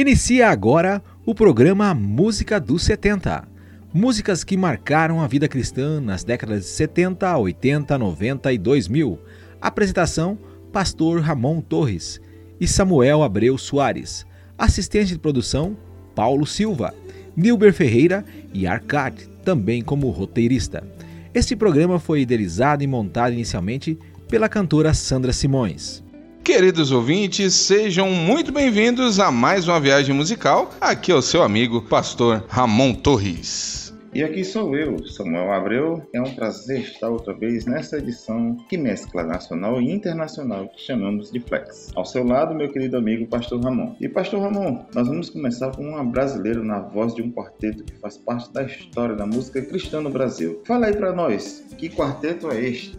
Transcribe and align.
Inicia 0.00 0.48
agora 0.48 1.02
o 1.26 1.34
programa 1.34 1.92
Música 1.92 2.60
dos 2.60 2.84
70. 2.84 3.48
Músicas 3.92 4.44
que 4.44 4.56
marcaram 4.56 5.20
a 5.20 5.26
vida 5.26 5.48
cristã 5.48 6.00
nas 6.00 6.22
décadas 6.22 6.60
de 6.60 6.68
70, 6.68 7.36
80, 7.36 7.98
90 7.98 8.52
e 8.52 8.58
2000. 8.58 9.18
Apresentação: 9.60 10.38
Pastor 10.72 11.20
Ramon 11.20 11.60
Torres 11.60 12.20
e 12.60 12.68
Samuel 12.68 13.24
Abreu 13.24 13.58
Soares. 13.58 14.24
Assistente 14.56 15.14
de 15.14 15.18
produção: 15.18 15.76
Paulo 16.14 16.46
Silva, 16.46 16.94
Nilber 17.36 17.72
Ferreira 17.72 18.24
e 18.54 18.68
Arcade, 18.68 19.28
também 19.44 19.82
como 19.82 20.10
roteirista. 20.10 20.86
Este 21.34 21.56
programa 21.56 21.98
foi 21.98 22.20
idealizado 22.20 22.84
e 22.84 22.86
montado 22.86 23.32
inicialmente 23.32 23.98
pela 24.28 24.48
cantora 24.48 24.94
Sandra 24.94 25.32
Simões. 25.32 26.04
Queridos 26.48 26.92
ouvintes, 26.92 27.52
sejam 27.52 28.10
muito 28.10 28.50
bem-vindos 28.50 29.20
a 29.20 29.30
mais 29.30 29.68
uma 29.68 29.78
viagem 29.78 30.14
musical. 30.14 30.70
Aqui 30.80 31.12
é 31.12 31.14
o 31.14 31.20
seu 31.20 31.42
amigo, 31.42 31.82
pastor 31.82 32.42
Ramon 32.48 32.94
Torres. 32.94 33.94
E 34.14 34.24
aqui 34.24 34.42
sou 34.42 34.74
eu, 34.74 34.96
Samuel 35.06 35.52
Abreu. 35.52 36.02
É 36.10 36.22
um 36.22 36.34
prazer 36.34 36.80
estar 36.80 37.10
outra 37.10 37.34
vez 37.34 37.66
nessa 37.66 37.98
edição 37.98 38.56
que 38.66 38.78
mescla 38.78 39.24
nacional 39.24 39.78
e 39.78 39.92
internacional 39.92 40.66
que 40.68 40.80
chamamos 40.80 41.30
de 41.30 41.38
Flex. 41.38 41.92
Ao 41.94 42.06
seu 42.06 42.24
lado, 42.24 42.54
meu 42.54 42.72
querido 42.72 42.96
amigo 42.96 43.26
Pastor 43.26 43.62
Ramon. 43.62 43.94
E 44.00 44.08
Pastor 44.08 44.40
Ramon, 44.40 44.86
nós 44.94 45.06
vamos 45.06 45.28
começar 45.28 45.70
com 45.76 45.82
uma 45.82 46.02
brasileira 46.02 46.64
na 46.64 46.80
voz 46.80 47.14
de 47.14 47.20
um 47.20 47.30
quarteto 47.30 47.84
que 47.84 47.92
faz 48.00 48.16
parte 48.16 48.50
da 48.54 48.62
história 48.62 49.14
da 49.14 49.26
música 49.26 49.60
cristã 49.60 50.00
no 50.00 50.08
Brasil. 50.08 50.62
Fala 50.64 50.86
aí 50.86 50.96
para 50.96 51.12
nós, 51.12 51.62
que 51.76 51.90
quarteto 51.90 52.50
é 52.50 52.58
este? 52.58 52.98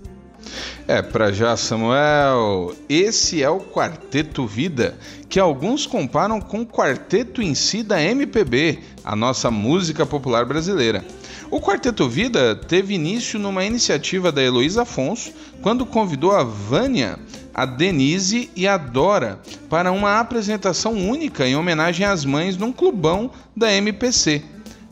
É, 0.88 1.02
para 1.02 1.32
já, 1.32 1.56
Samuel. 1.56 2.76
Esse 2.88 3.44
é 3.44 3.50
o 3.50 3.60
Quarteto 3.60 4.48
Vida, 4.48 4.98
que 5.30 5.40
alguns 5.40 5.86
comparam 5.86 6.42
com 6.42 6.62
o 6.62 6.66
quarteto 6.66 7.42
em 7.42 7.54
si 7.54 7.84
da 7.84 8.02
MPB, 8.02 8.80
a 9.04 9.16
nossa 9.16 9.52
música 9.52 10.06
popular 10.06 10.46
brasileira. 10.46 11.06
O 11.52 11.60
Quarteto 11.60 12.08
Vida 12.08 12.56
teve 12.56 12.94
início 12.94 13.40
numa 13.40 13.66
iniciativa 13.66 14.32
da 14.32 14.42
Heloísa 14.42 14.84
Afonso, 14.84 15.32
quando 15.62 15.86
convidou 15.86 16.32
a 16.32 16.44
Vânia, 16.44 17.20
a 17.54 17.66
Denise 17.66 18.50
e 18.56 18.68
a 18.68 18.78
Dora 18.78 19.40
para 19.70 19.92
uma 19.92 20.20
apresentação 20.20 20.94
única 20.94 21.48
em 21.48 21.56
homenagem 21.56 22.06
às 22.06 22.24
mães 22.24 22.56
num 22.56 22.72
clubão 22.72 23.32
da 23.56 23.74
MPC. 23.74 24.44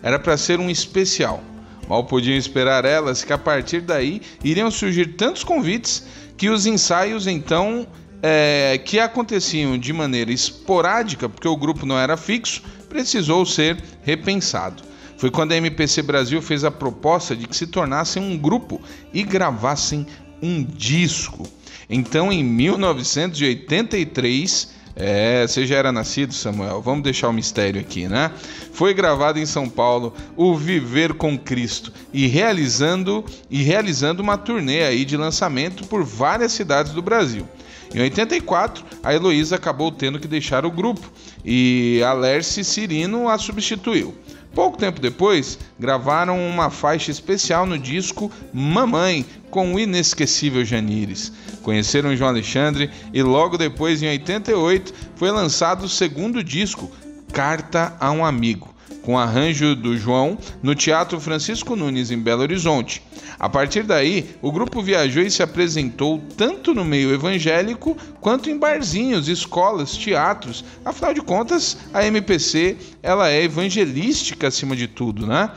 Era 0.01 0.19
para 0.19 0.37
ser 0.37 0.59
um 0.59 0.69
especial. 0.69 1.43
Mal 1.87 2.03
podiam 2.03 2.37
esperar 2.37 2.85
elas 2.85 3.23
que 3.23 3.31
a 3.31 3.37
partir 3.37 3.81
daí 3.81 4.21
iriam 4.43 4.69
surgir 4.69 5.15
tantos 5.15 5.43
convites 5.43 6.03
que 6.35 6.49
os 6.49 6.65
ensaios 6.65 7.27
então 7.27 7.87
é, 8.21 8.81
que 8.83 8.99
aconteciam 8.99 9.77
de 9.77 9.93
maneira 9.93 10.31
esporádica, 10.31 11.29
porque 11.29 11.47
o 11.47 11.55
grupo 11.55 11.85
não 11.85 11.97
era 11.97 12.17
fixo, 12.17 12.61
precisou 12.89 13.45
ser 13.45 13.81
repensado. 14.03 14.83
Foi 15.17 15.31
quando 15.31 15.53
a 15.53 15.57
MPC 15.57 16.03
Brasil 16.03 16.41
fez 16.41 16.63
a 16.63 16.71
proposta 16.71 17.35
de 17.35 17.47
que 17.47 17.55
se 17.55 17.67
tornassem 17.67 18.21
um 18.21 18.37
grupo 18.37 18.81
e 19.13 19.23
gravassem 19.23 20.05
um 20.41 20.63
disco. 20.63 21.47
Então, 21.89 22.29
em 22.31 22.43
1983, 22.43 24.76
é, 24.99 25.45
você 25.45 25.65
já 25.65 25.75
era 25.75 25.91
nascido, 25.91 26.33
Samuel. 26.33 26.81
Vamos 26.81 27.03
deixar 27.03 27.29
o 27.29 27.33
mistério 27.33 27.79
aqui, 27.79 28.07
né? 28.07 28.31
Foi 28.73 28.93
gravado 28.93 29.37
em 29.37 29.45
São 29.45 29.69
Paulo 29.69 30.13
o 30.35 30.55
Viver 30.55 31.13
com 31.13 31.37
Cristo 31.37 31.93
e 32.11 32.27
realizando 32.27 33.23
e 33.49 33.61
realizando 33.61 34.21
uma 34.21 34.37
turnê 34.37 34.83
aí 34.83 35.05
de 35.05 35.15
lançamento 35.15 35.85
por 35.87 36.03
várias 36.03 36.51
cidades 36.51 36.93
do 36.93 37.01
Brasil. 37.01 37.47
Em 37.93 38.01
84, 38.01 38.83
a 39.03 39.13
Heloísa 39.13 39.55
acabou 39.55 39.91
tendo 39.91 40.19
que 40.19 40.27
deixar 40.27 40.65
o 40.65 40.71
grupo 40.71 41.09
e 41.45 42.01
a 42.03 42.11
Lerce 42.13 42.63
Cirino 42.63 43.29
a 43.29 43.37
substituiu. 43.37 44.13
Pouco 44.57 44.75
tempo 44.75 44.99
depois, 44.99 45.59
gravaram 45.79 46.35
uma 46.49 46.71
faixa 46.71 47.11
especial 47.11 47.67
no 47.67 47.77
disco 47.77 48.31
Mamãe, 48.51 49.23
com 49.51 49.75
o 49.75 49.79
inesquecível 49.79 50.65
Janires. 50.65 51.31
Conheceram 51.61 52.15
João 52.15 52.31
Alexandre 52.31 52.89
e 53.13 53.21
logo 53.21 53.55
depois, 53.55 54.01
em 54.01 54.07
88, 54.07 54.91
foi 55.15 55.29
lançado 55.29 55.83
o 55.83 55.87
segundo 55.87 56.43
disco, 56.43 56.91
Carta 57.31 57.95
a 57.99 58.09
um 58.11 58.25
Amigo 58.25 58.75
com 59.01 59.17
arranjo 59.17 59.75
do 59.75 59.97
João, 59.97 60.37
no 60.61 60.75
Teatro 60.75 61.19
Francisco 61.19 61.75
Nunes, 61.75 62.11
em 62.11 62.19
Belo 62.19 62.41
Horizonte. 62.41 63.01
A 63.39 63.47
partir 63.47 63.83
daí, 63.83 64.35
o 64.41 64.51
grupo 64.51 64.81
viajou 64.81 65.21
e 65.21 65.29
se 65.29 65.43
apresentou 65.43 66.21
tanto 66.35 66.73
no 66.73 66.83
meio 66.83 67.13
evangélico 67.13 67.95
quanto 68.19 68.49
em 68.49 68.57
barzinhos, 68.57 69.27
escolas, 69.27 69.95
teatros. 69.95 70.65
Afinal 70.83 71.13
de 71.13 71.21
contas, 71.21 71.77
a 71.93 72.05
MPC 72.05 72.77
ela 73.03 73.29
é 73.29 73.43
evangelística 73.43 74.47
acima 74.47 74.75
de 74.75 74.87
tudo, 74.87 75.27
né? 75.27 75.51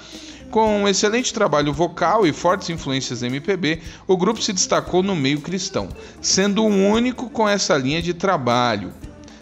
Com 0.50 0.82
um 0.82 0.88
excelente 0.88 1.32
trabalho 1.32 1.72
vocal 1.72 2.26
e 2.26 2.32
fortes 2.32 2.70
influências 2.70 3.20
da 3.20 3.28
MPB, 3.28 3.80
o 4.06 4.16
grupo 4.16 4.42
se 4.42 4.52
destacou 4.52 5.00
no 5.00 5.14
meio 5.14 5.40
cristão, 5.40 5.88
sendo 6.20 6.64
o 6.64 6.66
único 6.66 7.30
com 7.30 7.48
essa 7.48 7.76
linha 7.76 8.02
de 8.02 8.12
trabalho. 8.12 8.92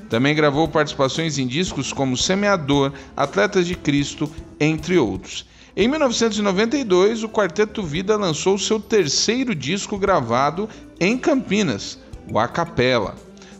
Também 0.08 0.34
gravou 0.34 0.66
participações 0.66 1.38
em 1.38 1.46
discos 1.46 1.92
como 1.92 2.16
Semeador, 2.16 2.92
Atletas 3.16 3.66
de 3.66 3.74
Cristo, 3.74 4.30
entre 4.58 4.96
outros. 4.96 5.46
Em 5.76 5.86
1992, 5.86 7.22
o 7.22 7.28
Quarteto 7.28 7.82
Vida 7.82 8.16
lançou 8.16 8.58
seu 8.58 8.80
terceiro 8.80 9.54
disco 9.54 9.98
gravado 9.98 10.68
em 10.98 11.16
Campinas, 11.16 11.98
o 12.28 12.38
A 12.38 12.48
Capela. 12.48 13.14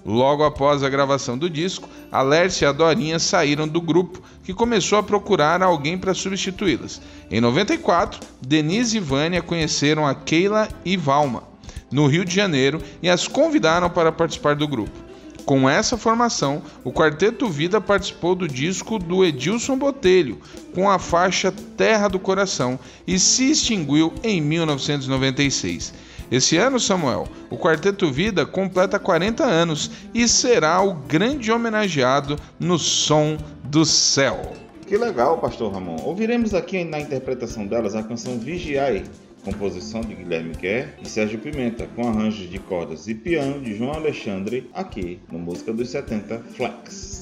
Logo 0.04 0.42
após 0.42 0.82
a 0.82 0.88
gravação 0.88 1.36
do 1.36 1.50
disco, 1.50 1.88
a 2.10 2.25
e 2.25 2.65
a 2.65 2.72
Dorinha 2.72 3.19
saíram 3.19 3.69
do 3.69 3.80
grupo, 3.80 4.22
que 4.42 4.54
começou 4.54 4.98
a 4.98 5.03
procurar 5.03 5.62
alguém 5.62 5.98
para 5.98 6.15
substituí-las. 6.15 7.00
Em 7.30 7.41
94, 7.41 8.19
Denise 8.41 8.97
e 8.97 9.00
Vânia 9.00 9.42
conheceram 9.42 10.06
a 10.06 10.15
Keila 10.15 10.66
e 10.84 10.97
Valma, 10.97 11.42
no 11.92 12.06
Rio 12.06 12.25
de 12.25 12.34
Janeiro, 12.34 12.80
e 13.03 13.10
as 13.10 13.28
convidaram 13.28 13.91
para 13.91 14.10
participar 14.10 14.56
do 14.56 14.66
grupo. 14.66 15.08
Com 15.48 15.66
essa 15.66 15.97
formação, 15.97 16.60
o 16.84 16.92
Quarteto 16.92 17.48
Vida 17.48 17.81
participou 17.81 18.34
do 18.34 18.47
disco 18.47 18.98
do 18.98 19.25
Edilson 19.25 19.78
Botelho, 19.78 20.38
com 20.75 20.91
a 20.91 20.98
faixa 20.98 21.50
Terra 21.75 22.06
do 22.06 22.19
Coração, 22.19 22.78
e 23.06 23.19
se 23.19 23.50
extinguiu 23.53 24.12
em 24.22 24.42
1996. 24.42 25.94
Esse 26.31 26.59
ano, 26.59 26.78
Samuel, 26.78 27.26
o 27.48 27.56
Quarteto 27.56 28.12
Vida 28.12 28.44
completa 28.44 28.98
40 28.98 29.42
anos 29.42 29.91
e 30.12 30.28
será 30.28 30.82
o 30.82 30.92
grande 30.92 31.50
homenageado 31.50 32.36
no 32.60 32.78
Som 32.78 33.38
do 33.65 33.86
Céu. 33.86 34.53
Que 34.86 34.98
legal, 34.98 35.38
Pastor 35.38 35.72
Ramon. 35.72 35.97
Ouviremos 36.04 36.53
aqui 36.53 36.84
na 36.84 37.00
interpretação 37.00 37.66
delas 37.66 37.94
a 37.94 38.03
canção 38.03 38.38
Vigiai, 38.38 39.04
composição 39.44 40.00
de 40.00 40.15
Guilherme 40.15 40.54
Kerr 40.54 40.94
e 41.03 41.09
Sérgio 41.09 41.38
Pimenta, 41.38 41.87
com 41.94 42.06
arranjos 42.06 42.49
de 42.49 42.59
cordas 42.59 43.09
e 43.09 43.15
piano 43.15 43.60
de 43.60 43.76
João 43.76 43.93
Alexandre, 43.93 44.69
aqui 44.75 45.19
no 45.31 45.38
Música 45.38 45.72
dos 45.72 45.88
70 45.91 46.38
Flex. 46.54 47.18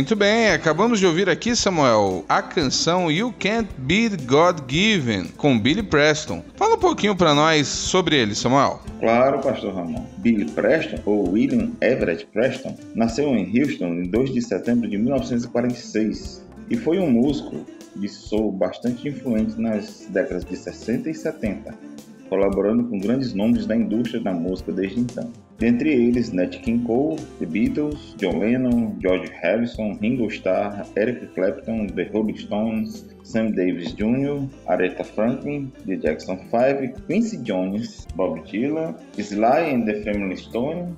Muito 0.00 0.16
bem, 0.16 0.50
acabamos 0.50 0.98
de 0.98 1.04
ouvir 1.04 1.28
aqui, 1.28 1.54
Samuel, 1.54 2.24
a 2.26 2.40
canção 2.40 3.12
You 3.12 3.34
Can't 3.38 3.68
Beat 3.76 4.24
God 4.24 4.60
Given, 4.66 5.26
com 5.36 5.60
Billy 5.60 5.82
Preston. 5.82 6.42
Fala 6.56 6.76
um 6.76 6.78
pouquinho 6.78 7.14
para 7.14 7.34
nós 7.34 7.68
sobre 7.68 8.16
ele, 8.16 8.34
Samuel. 8.34 8.80
Claro, 8.98 9.40
pastor 9.40 9.74
Ramon. 9.74 10.06
Billy 10.16 10.46
Preston, 10.52 10.96
ou 11.04 11.32
William 11.32 11.72
Everett 11.82 12.24
Preston, 12.32 12.78
nasceu 12.94 13.28
em 13.36 13.60
Houston 13.60 13.88
em 13.88 14.04
2 14.04 14.32
de 14.32 14.40
setembro 14.40 14.88
de 14.88 14.96
1946 14.96 16.46
e 16.70 16.78
foi 16.78 16.98
um 16.98 17.10
músico 17.10 17.66
de 17.94 18.08
soul 18.08 18.52
bastante 18.52 19.06
influente 19.06 19.60
nas 19.60 20.06
décadas 20.08 20.46
de 20.46 20.56
60 20.56 21.10
e 21.10 21.14
70, 21.14 21.74
colaborando 22.30 22.84
com 22.84 22.98
grandes 22.98 23.34
nomes 23.34 23.66
da 23.66 23.76
indústria 23.76 24.22
da 24.22 24.32
música 24.32 24.72
desde 24.72 24.98
então. 24.98 25.30
Dentre 25.60 25.90
eles, 25.90 26.32
Nat 26.32 26.62
King 26.62 26.82
Cole, 26.84 27.16
The 27.38 27.44
Beatles, 27.44 28.14
John 28.16 28.40
Lennon, 28.40 28.98
George 28.98 29.28
Harrison, 29.28 29.98
Ringo 30.00 30.30
Starr, 30.30 30.86
Eric 30.96 31.34
Clapton, 31.34 31.86
The 31.88 32.08
Rolling 32.14 32.38
Stones, 32.38 33.04
Sam 33.22 33.52
Davis 33.52 33.92
Jr., 33.92 34.48
Aretha 34.66 35.04
Franklin, 35.04 35.70
The 35.84 35.98
Jackson 35.98 36.48
5, 36.50 37.04
Quincy 37.04 37.42
Jones, 37.42 38.06
Bob 38.16 38.38
Dylan, 38.46 38.96
Sly 39.22 39.60
and 39.60 39.86
the 39.86 40.02
Family 40.02 40.36
Stone, 40.36 40.96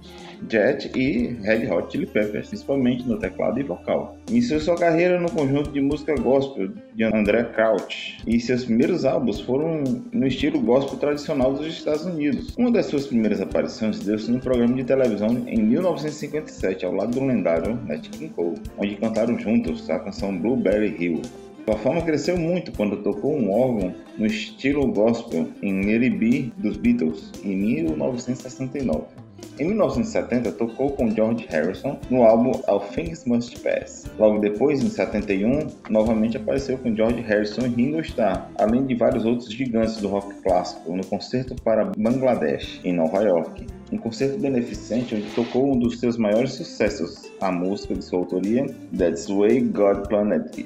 Jet 0.49 0.91
e 0.97 1.37
Red 1.43 1.71
Hot 1.71 1.91
Chili 1.91 2.07
Peppers, 2.07 2.49
principalmente 2.49 3.07
no 3.09 3.19
teclado 3.19 3.59
e 3.59 3.63
vocal. 3.63 4.17
Iniciou 4.29 4.61
sua 4.61 4.77
carreira 4.77 5.21
no 5.21 5.31
conjunto 5.31 5.71
de 5.71 5.81
música 5.81 6.15
gospel 6.15 6.71
de 6.95 7.05
André 7.05 7.45
Crouch 7.45 8.19
e 8.27 8.41
seus 8.41 8.65
primeiros 8.65 9.05
álbuns 9.05 9.41
foram 9.41 9.83
no 10.13 10.27
estilo 10.27 10.61
gospel 10.61 10.99
tradicional 10.99 11.53
dos 11.53 11.67
Estados 11.67 12.05
Unidos. 12.05 12.55
Uma 12.57 12.71
das 12.71 12.87
suas 12.87 13.07
primeiras 13.07 13.41
aparições 13.41 14.01
deu-se 14.01 14.31
no 14.31 14.41
programa 14.41 14.75
de 14.75 14.85
televisão 14.85 15.29
em 15.47 15.63
1957 15.63 16.85
ao 16.85 16.93
lado 16.93 17.13
do 17.13 17.25
lendário 17.25 17.79
Nat 17.87 18.09
King 18.09 18.33
Cole, 18.35 18.61
onde 18.79 18.97
cantaram 18.97 19.39
juntos 19.39 19.89
a 19.91 19.99
canção 19.99 20.37
Blueberry 20.37 20.97
Hill. 20.99 21.23
Sua 21.65 21.79
fama 21.79 22.03
cresceu 22.03 22.37
muito 22.37 22.73
quando 22.73 23.03
tocou 23.05 23.37
um 23.37 23.53
órgão 23.53 23.95
no 24.19 24.27
estilo 24.27 24.87
gospel 24.89 25.49
em 25.63 25.73
Neribee 25.73 26.53
dos 26.59 26.77
Beatles 26.77 27.31
em 27.45 27.57
1969. 27.57 29.22
Em 29.59 29.67
1970, 29.67 30.53
tocou 30.53 30.93
com 30.93 31.11
George 31.11 31.47
Harrison 31.51 31.99
no 32.11 32.23
álbum 32.23 32.53
All 32.67 32.81
Things 32.81 33.25
Must 33.27 33.61
Pass. 33.61 34.07
Logo 34.19 34.39
depois, 34.39 34.83
em 34.83 34.89
71, 34.89 35.67
novamente 35.91 36.39
apareceu 36.39 36.79
com 36.79 36.95
George 36.97 37.21
Harrison 37.21 37.67
e 37.67 37.69
Ringo 37.69 38.01
Starr, 38.01 38.51
além 38.59 38.87
de 38.87 38.95
vários 38.95 39.25
outros 39.25 39.53
gigantes 39.53 39.97
do 39.99 40.09
rock 40.09 40.35
clássico, 40.43 40.97
no 40.97 41.05
concerto 41.05 41.55
para 41.63 41.85
Bangladesh, 41.97 42.81
em 42.83 42.95
Nova 42.95 43.23
York 43.23 43.67
um 43.93 43.99
concerto 43.99 44.39
beneficente 44.39 45.15
onde 45.15 45.31
tocou 45.35 45.71
um 45.71 45.79
dos 45.79 46.01
seus 46.01 46.17
maiores 46.17 46.55
sucessos, 46.55 47.31
a 47.43 47.51
música 47.51 47.95
de 47.95 48.05
sua 48.05 48.21
autoria, 48.21 48.67
That's 48.97 49.27
Way 49.27 49.61
God. 49.63 50.07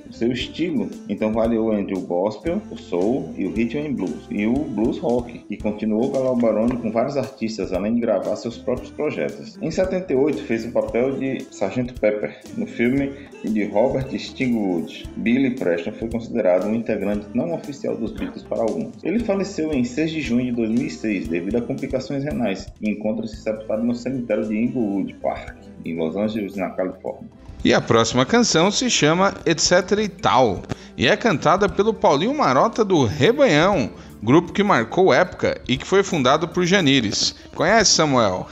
O 0.09 0.13
seu 0.13 0.31
estilo 0.31 0.89
então 1.09 1.33
variou 1.33 1.77
entre 1.77 1.97
o 1.97 2.01
gospel, 2.01 2.61
o 2.71 2.77
soul 2.77 3.33
e 3.37 3.47
o 3.47 3.53
rhythm 3.53 3.87
and 3.87 3.95
blues, 3.95 4.27
e 4.31 4.47
o 4.47 4.53
blues 4.53 4.99
rock, 4.99 5.45
e 5.49 5.57
continuou 5.57 6.11
colaborando 6.11 6.77
com 6.77 6.91
vários 6.91 7.17
artistas, 7.17 7.73
além 7.73 7.95
de 7.95 8.01
gravar 8.01 8.37
seus 8.37 8.59
próprios 8.59 8.91
projetos. 8.91 9.59
Em 9.63 9.71
78 9.71 10.43
fez 10.43 10.67
o 10.67 10.73
papel 10.73 11.19
de 11.19 11.47
Sargento 11.51 11.95
Pepper 11.99 12.41
no 12.57 12.67
filme 12.67 13.13
de 13.43 13.65
Robert 13.65 14.09
Stigwood. 14.19 15.09
Billy 15.17 15.55
Preston 15.55 15.93
foi 15.93 16.09
considerado 16.11 16.67
um 16.67 16.75
integrante 16.75 17.27
não 17.35 17.55
oficial 17.55 17.97
dos 17.97 18.13
Beatles 18.13 18.43
para 18.43 18.63
alguns. 18.63 18.93
Ele 19.03 19.21
faleceu 19.21 19.73
em 19.73 19.85
6 19.85 20.11
de 20.11 20.21
junho 20.21 20.47
de 20.47 20.53
2006 20.53 21.29
devido 21.29 21.57
a 21.57 21.63
complicações 21.63 22.25
renais 22.25 22.67
e 22.81 22.91
encontra-se 22.91 23.37
sepultado 23.37 23.83
no 23.83 23.95
cemitério 23.95 24.47
de 24.47 24.57
Inglewood 24.57 25.15
Park, 25.15 25.57
em 25.91 25.97
Los 25.97 26.17
Angeles, 26.17 26.57
na 26.57 26.71
Califórnia. 26.71 27.29
E 27.65 27.75
a 27.75 27.81
próxima 27.81 28.25
canção 28.25 28.71
se 28.71 28.89
chama 28.89 29.35
Etc 29.45 29.71
e 29.99 30.09
Tal 30.09 30.63
e 30.97 31.07
é 31.07 31.17
cantada 31.17 31.69
pelo 31.69 31.93
Paulinho 31.93 32.35
Marota 32.35 32.85
do 32.85 33.05
Rebanhão, 33.05 33.91
grupo 34.23 34.53
que 34.53 34.63
marcou 34.63 35.13
época 35.13 35.61
e 35.69 35.77
que 35.77 35.87
foi 35.87 36.03
fundado 36.03 36.49
por 36.49 36.65
Janires. 36.65 37.35
Conhece 37.55 37.93
Samuel? 37.93 38.47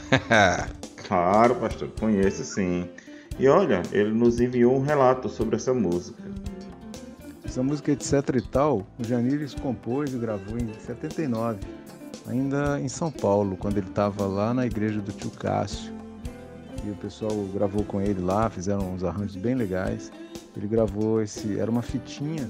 claro, 1.07 1.55
pastor, 1.55 1.89
conheço 1.99 2.43
sim. 2.43 2.87
E 3.39 3.47
olha, 3.47 3.81
ele 3.91 4.11
nos 4.11 4.39
enviou 4.39 4.75
um 4.75 4.81
relato 4.81 5.27
sobre 5.27 5.55
essa 5.55 5.73
música. 5.73 6.21
Essa 7.43 7.63
música 7.63 7.91
Etc 7.91 8.13
e 8.35 8.41
Tal, 8.41 8.85
o 8.99 9.03
Janires 9.03 9.55
compôs 9.55 10.13
e 10.13 10.17
gravou 10.17 10.57
em 10.57 10.71
79 10.79 11.59
ainda 12.27 12.79
em 12.79 12.87
São 12.87 13.11
Paulo, 13.11 13.55
quando 13.57 13.77
ele 13.77 13.87
estava 13.87 14.25
lá 14.25 14.53
na 14.53 14.65
igreja 14.65 14.99
do 14.99 15.11
tio 15.11 15.31
Cássio. 15.31 15.94
E 16.85 16.91
o 16.91 16.95
pessoal 16.95 17.31
gravou 17.53 17.83
com 17.83 17.99
ele 17.99 18.21
lá, 18.21 18.49
fizeram 18.49 18.93
uns 18.93 19.03
arranjos 19.03 19.35
bem 19.35 19.55
legais. 19.55 20.11
Ele 20.55 20.67
gravou 20.67 21.21
esse, 21.21 21.59
era 21.59 21.69
uma 21.69 21.81
fitinha 21.81 22.47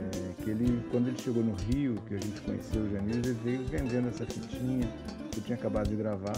é, 0.00 0.42
que 0.42 0.50
ele, 0.50 0.82
quando 0.90 1.08
ele 1.08 1.18
chegou 1.18 1.42
no 1.42 1.54
Rio, 1.54 1.96
que 2.06 2.14
a 2.14 2.18
gente 2.18 2.40
conheceu 2.42 2.82
o 2.82 2.90
Janir, 2.90 3.16
ele 3.16 3.32
veio 3.44 3.64
vendendo 3.64 4.08
essa 4.08 4.24
fitinha 4.24 4.88
que 5.30 5.40
eu 5.40 5.44
tinha 5.44 5.58
acabado 5.58 5.88
de 5.88 5.96
gravar. 5.96 6.36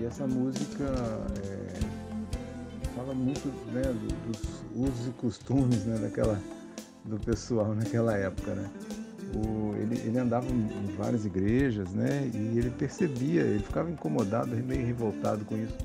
E 0.00 0.04
essa 0.04 0.26
música 0.26 0.84
é, 1.44 1.80
fala 2.94 3.12
muito 3.14 3.48
né, 3.72 3.82
dos 4.26 4.62
usos 4.74 5.08
e 5.08 5.10
costumes 5.10 5.84
né, 5.84 5.98
daquela, 5.98 6.40
do 7.04 7.18
pessoal 7.18 7.74
naquela 7.74 8.16
época, 8.16 8.54
né? 8.54 8.70
o, 9.34 9.74
ele, 9.76 9.98
ele 10.06 10.18
andava 10.18 10.46
em 10.46 10.94
várias 10.96 11.24
igrejas, 11.24 11.90
né? 11.92 12.30
E 12.32 12.58
ele 12.58 12.70
percebia, 12.70 13.42
ele 13.42 13.62
ficava 13.62 13.90
incomodado, 13.90 14.54
meio 14.56 14.86
revoltado 14.86 15.44
com 15.44 15.56
isso. 15.56 15.76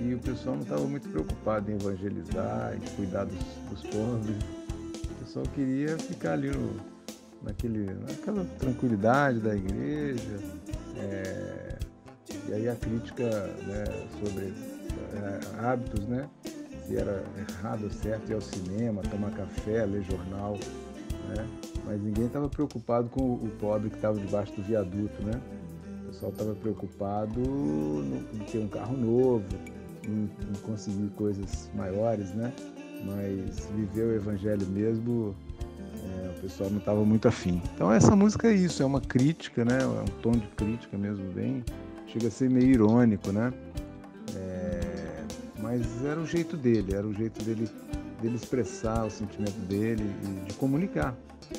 E 0.00 0.14
o 0.14 0.18
pessoal 0.18 0.54
não 0.56 0.62
estava 0.62 0.84
muito 0.86 1.08
preocupado 1.08 1.70
em 1.70 1.74
evangelizar, 1.74 2.74
em 2.76 2.96
cuidar 2.96 3.24
dos, 3.24 3.38
dos 3.70 3.82
pobres. 3.82 4.36
O 5.10 5.24
pessoal 5.24 5.44
queria 5.54 5.98
ficar 5.98 6.34
ali 6.34 6.50
no, 6.50 6.76
naquele, 7.42 7.92
naquela 7.94 8.44
tranquilidade 8.58 9.40
da 9.40 9.56
igreja. 9.56 10.38
É, 10.96 11.78
e 12.48 12.52
aí 12.52 12.68
a 12.68 12.76
crítica 12.76 13.24
né, 13.66 13.84
sobre 14.22 14.54
é, 15.14 15.66
hábitos, 15.66 16.06
né? 16.06 16.28
Se 16.86 16.96
era 16.96 17.22
errado 17.36 17.84
ou 17.84 17.90
certo 17.90 18.30
ir 18.30 18.34
ao 18.34 18.40
cinema, 18.40 19.02
tomar 19.02 19.32
café, 19.32 19.84
ler 19.84 20.02
jornal. 20.02 20.58
Né? 21.28 21.46
mas 21.88 22.02
ninguém 22.02 22.26
estava 22.26 22.50
preocupado 22.50 23.08
com 23.08 23.32
o 23.32 23.50
pobre 23.58 23.88
que 23.88 23.96
estava 23.96 24.18
debaixo 24.20 24.52
do 24.54 24.62
viaduto, 24.62 25.22
né? 25.22 25.40
O 26.02 26.06
pessoal 26.08 26.30
estava 26.30 26.54
preocupado 26.54 27.40
em 27.40 28.38
ter 28.50 28.58
um 28.58 28.68
carro 28.68 28.94
novo, 28.94 29.46
em, 30.08 30.24
em, 30.24 30.58
conseguir 30.62 31.08
coisas 31.10 31.70
maiores, 31.74 32.32
né? 32.34 32.52
Mas 33.04 33.68
viver 33.76 34.04
o 34.04 34.14
evangelho 34.14 34.66
mesmo, 34.66 35.34
é, 35.80 36.30
o 36.36 36.40
pessoal 36.40 36.70
não 36.70 36.78
estava 36.78 37.04
muito 37.04 37.28
afim. 37.28 37.62
Então 37.74 37.92
essa 37.92 38.16
música 38.16 38.48
é 38.48 38.54
isso, 38.54 38.82
é 38.82 38.86
uma 38.86 39.00
crítica, 39.00 39.64
né? 39.64 39.78
É 39.80 39.86
um 39.86 40.20
tom 40.20 40.32
de 40.32 40.46
crítica 40.48 40.96
mesmo, 40.96 41.30
bem, 41.32 41.64
chega 42.06 42.28
a 42.28 42.30
ser 42.30 42.50
meio 42.50 42.70
irônico, 42.70 43.30
né? 43.30 43.52
É, 44.34 45.24
mas 45.60 46.04
era 46.04 46.18
o 46.18 46.26
jeito 46.26 46.56
dele, 46.56 46.94
era 46.94 47.06
o 47.06 47.12
jeito 47.12 47.42
dele, 47.44 47.68
dele 48.20 48.36
expressar 48.36 49.06
o 49.06 49.10
sentimento 49.10 49.58
dele 49.68 50.10
e 50.24 50.46
de 50.46 50.54
comunicar. 50.54 51.16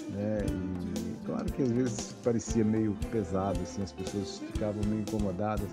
Né? 0.09 0.45
E 0.47 1.08
claro 1.29 1.45
que 1.53 1.61
às 1.61 1.71
vezes 1.71 2.15
parecia 2.23 2.65
meio 2.65 2.95
pesado, 3.11 3.59
assim, 3.61 3.83
as 3.83 3.91
pessoas 3.91 4.39
ficavam 4.39 4.81
meio 4.85 5.01
incomodadas, 5.01 5.69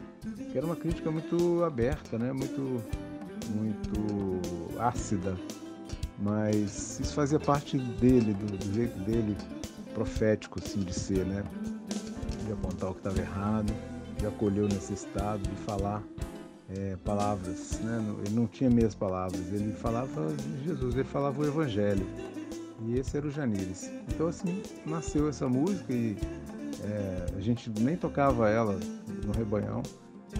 que 0.53 0.57
era 0.57 0.67
uma 0.67 0.77
crítica 0.77 1.11
muito 1.11 1.65
aberta, 1.65 2.19
né? 2.19 2.33
muito, 2.33 2.83
muito 3.55 4.79
ácida, 4.79 5.35
mas 6.19 7.01
isso 7.01 7.15
fazia 7.15 7.41
parte 7.41 7.79
dele, 7.79 8.35
do, 8.35 8.59
do 8.59 8.75
jeito 8.75 8.99
dele 9.01 9.35
profético 9.95 10.61
assim, 10.63 10.81
de 10.81 10.93
ser, 10.93 11.25
né? 11.25 11.43
de 12.45 12.53
apontar 12.53 12.91
o 12.91 12.93
que 12.93 13.01
estava 13.01 13.19
errado, 13.19 13.73
de 14.19 14.27
acolher 14.27 14.63
o 14.63 14.69
necessitado, 14.69 15.43
de 15.43 15.57
falar 15.63 16.03
é, 16.69 16.97
palavras. 17.03 17.81
Né? 17.81 18.15
Ele 18.27 18.35
não 18.35 18.47
tinha 18.47 18.69
meias 18.69 18.95
palavras, 18.95 19.41
ele 19.53 19.73
falava 19.73 20.33
de 20.35 20.65
Jesus, 20.65 20.95
ele 20.95 21.05
falava 21.05 21.41
o 21.41 21.47
Evangelho. 21.47 22.07
E 22.85 22.99
esse 22.99 23.17
era 23.17 23.27
o 23.27 23.31
Janires. 23.31 23.91
Então 24.09 24.29
assim 24.29 24.63
nasceu 24.85 25.29
essa 25.29 25.49
música 25.49 25.93
e 25.93 26.17
é, 26.85 27.27
a 27.37 27.41
gente 27.41 27.71
nem 27.81 27.97
tocava 27.97 28.49
ela 28.49 28.79
no 29.25 29.33
rebanhão. 29.33 29.83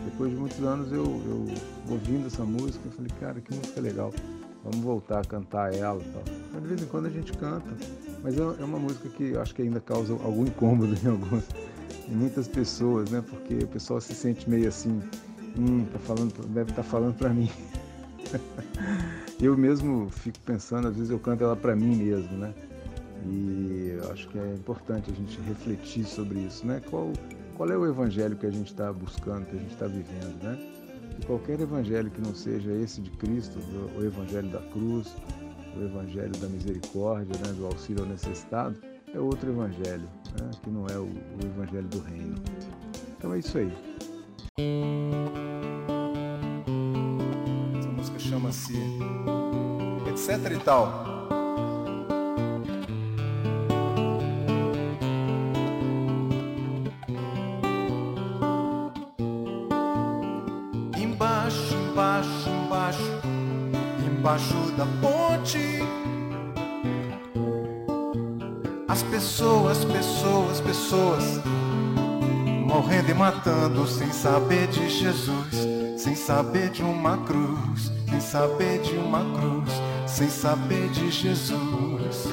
Depois 0.05 0.31
de 0.31 0.37
muitos 0.37 0.63
anos 0.63 0.93
eu, 0.93 1.05
eu 1.05 1.47
ouvindo 1.89 2.27
essa 2.27 2.45
música, 2.45 2.81
eu 2.87 2.93
falei, 2.93 3.11
cara, 3.19 3.41
que 3.41 3.55
música 3.55 3.81
legal. 3.81 4.13
Vamos 4.65 4.85
voltar 4.85 5.21
a 5.21 5.25
cantar 5.25 5.73
ela 5.75 6.03
e 6.03 6.09
tal. 6.11 6.23
Mas 6.53 6.63
de 6.63 6.69
vez 6.69 6.83
em 6.83 6.87
quando 6.87 7.07
a 7.07 7.11
gente 7.11 7.33
canta. 7.35 7.71
Mas 8.23 8.37
é, 8.37 8.43
é 8.43 8.65
uma 8.65 8.79
música 8.79 9.09
que 9.09 9.31
eu 9.31 9.41
acho 9.41 9.55
que 9.55 9.63
ainda 9.63 9.81
causa 9.81 10.13
algum 10.13 10.45
incômodo 10.45 10.95
em 11.03 11.09
algumas, 11.09 11.45
em 12.09 12.15
muitas 12.15 12.49
pessoas, 12.49 13.11
né? 13.11 13.23
Porque 13.29 13.55
o 13.55 13.69
pessoal 13.69 14.01
se 14.01 14.15
sente 14.15 14.49
meio 14.51 14.69
assim, 14.69 15.01
hum, 15.57 15.85
tá 15.93 15.99
falando, 16.01 16.33
deve 16.49 16.71
estar 16.71 16.83
tá 16.83 16.89
falando 16.89 17.15
para 17.15 17.31
mim. 17.31 17.51
eu 19.41 19.57
mesmo 19.57 20.09
fico 20.11 20.39
pensando, 20.41 20.89
às 20.89 20.97
vezes 20.97 21.11
eu 21.11 21.19
canto 21.19 21.45
ela 21.45 21.57
para 21.57 21.77
mim 21.77 21.97
mesmo, 21.97 22.37
né? 22.39 22.55
E 23.27 23.99
acho 24.13 24.29
que 24.29 24.39
é 24.39 24.55
importante 24.55 25.11
a 25.11 25.15
gente 25.15 25.41
refletir 25.43 26.05
sobre 26.05 26.41
isso, 26.41 26.67
né? 26.67 26.81
Qual, 26.89 27.13
qual 27.57 27.71
é 27.71 27.77
o 27.77 27.87
evangelho 27.87 28.37
que 28.37 28.47
a 28.47 28.51
gente 28.51 28.69
está 28.69 28.93
buscando, 28.93 29.47
que 29.47 29.57
a 29.57 29.59
gente 29.59 29.73
está 29.73 29.87
vivendo, 29.87 30.43
né? 30.43 30.59
E 31.21 31.27
qualquer 31.27 31.61
evangelho 31.61 32.11
que 32.11 32.21
não 32.21 32.35
seja 32.35 32.71
esse 32.73 33.01
de 33.01 33.11
Cristo, 33.11 33.59
o 33.99 34.05
evangelho 34.05 34.49
da 34.49 34.61
cruz, 34.61 35.15
o 35.77 35.83
evangelho 35.83 36.33
da 36.39 36.47
misericórdia, 36.49 37.37
né, 37.45 37.53
do 37.53 37.67
auxílio 37.67 38.03
ao 38.03 38.09
necessitado, 38.09 38.77
é 39.13 39.19
outro 39.19 39.51
evangelho, 39.51 40.09
né, 40.41 40.51
que 40.63 40.71
não 40.71 40.87
é 40.87 40.99
o, 40.99 41.05
o 41.05 41.47
evangelho 41.47 41.89
do 41.89 42.01
reino. 42.01 42.35
Então 43.19 43.33
é 43.33 43.39
isso 43.39 43.59
aí. 43.59 43.73
Chama-se 48.29 48.75
Etc 50.09 50.53
e 50.53 50.59
tal. 50.59 51.17
embaixo 64.27 64.73
da 64.77 64.85
ponte. 65.01 65.59
As 68.89 69.03
pessoas, 69.05 69.85
pessoas, 69.85 70.61
pessoas 70.61 71.41
morrendo 72.67 73.11
e 73.11 73.15
matando 73.15 73.87
sem 73.87 74.13
saber 74.13 74.67
de 74.67 74.89
Jesus, 74.89 75.86
sem 76.07 76.15
saber 76.15 76.71
de 76.71 76.85
uma 76.85 77.19
cruz, 77.25 77.91
sem 78.09 78.21
saber 78.21 78.79
de 78.81 78.95
uma 78.95 79.25
cruz, 79.37 79.73
sem 80.07 80.29
saber 80.29 80.89
de 80.91 81.11
Jesus, 81.11 82.29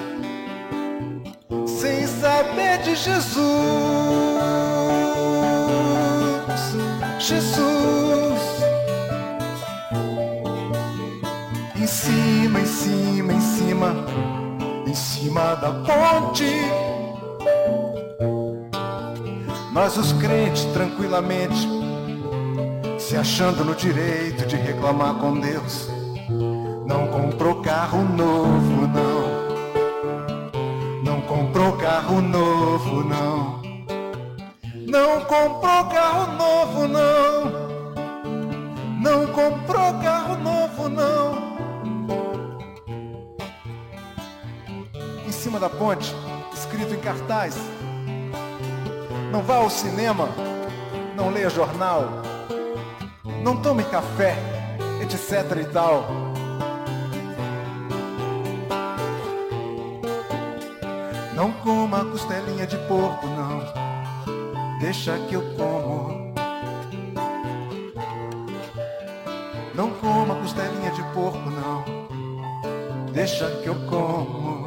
sem 1.65 2.05
saber 2.05 2.83
de 2.83 2.95
Jesus, 2.95 3.33
Jesus. 7.17 7.63
cima, 11.87 12.59
em 12.59 12.65
cima, 12.65 13.33
em 13.33 13.41
cima, 13.41 13.95
em 14.85 14.95
cima 14.95 15.55
da 15.55 15.71
ponte. 15.71 16.45
Nós 19.73 19.97
os 19.97 20.13
crentes 20.13 20.65
tranquilamente 20.65 21.82
se 23.13 23.17
achando 23.17 23.63
no 23.63 23.75
direito 23.75 24.43
de 24.47 24.55
reclamar 24.55 25.13
com 25.19 25.39
Deus. 25.39 25.87
Não 26.87 27.05
comprou 27.09 27.61
carro 27.61 28.03
novo, 28.03 28.87
não. 28.87 29.43
Não 31.03 31.21
comprou 31.21 31.73
carro 31.73 32.19
novo, 32.19 33.03
não. 33.03 33.61
Não 34.87 35.21
comprou 35.25 35.85
carro 35.89 36.33
novo, 36.33 36.87
não. 36.87 37.51
Não 38.99 39.27
comprou 39.27 39.93
carro 40.01 40.35
novo, 40.37 40.89
não. 40.89 41.53
cima 45.29 45.59
da 45.59 45.69
ponte, 45.69 46.15
escrito 46.53 46.95
em 46.95 46.99
cartaz. 46.99 47.57
Não 49.31 49.43
vá 49.43 49.57
ao 49.57 49.69
cinema, 49.69 50.29
não 51.15 51.29
leia 51.29 51.49
jornal, 51.49 52.23
não 53.43 53.57
tome 53.57 53.83
café, 53.83 54.35
etc 55.01 55.57
e 55.61 55.65
tal. 55.65 56.05
Não 61.35 61.51
coma 61.51 62.05
costelinha 62.05 62.65
de 62.65 62.77
porco, 62.87 63.27
não. 63.27 64.79
Deixa 64.79 65.17
que 65.27 65.33
eu 65.35 65.41
como. 65.57 66.33
Não 69.75 69.89
coma 69.95 70.35
costelinha 70.35 70.91
de 70.91 71.03
porco, 71.13 71.49
não. 71.49 71.83
Deixa 73.11 73.45
que 73.61 73.67
eu 73.67 73.75
como. 73.89 74.62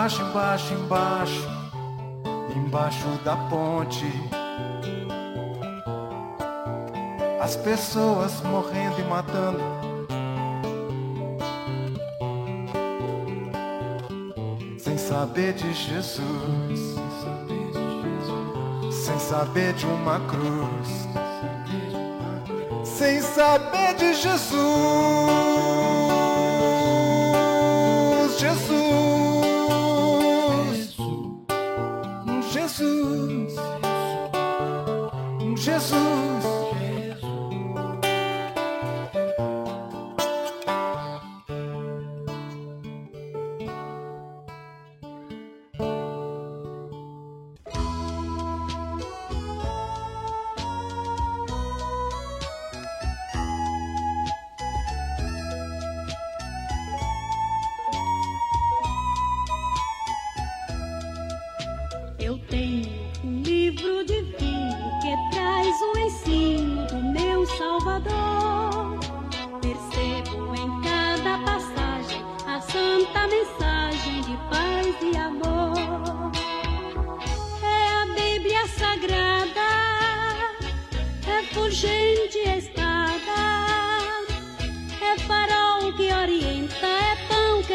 Embaixo, 0.00 0.22
embaixo, 0.22 0.72
embaixo, 0.72 1.48
embaixo 2.56 3.06
da 3.22 3.36
ponte. 3.36 4.06
As 7.38 7.54
pessoas 7.56 8.40
morrendo 8.40 8.98
e 8.98 9.04
matando. 9.04 9.60
Sem 14.78 14.96
saber 14.96 15.52
de 15.52 15.70
Jesus, 15.74 16.96
sem 18.90 19.18
saber 19.18 19.74
de 19.74 19.84
uma 19.84 20.18
cruz, 20.20 21.08
sem 22.84 23.20
saber 23.20 23.96
de 23.96 24.14
Jesus. 24.14 25.89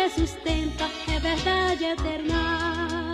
sustenta, 0.10 0.88
es 1.08 1.24
verdad 1.24 1.76
y 1.80 1.86
eterna. 1.86 3.05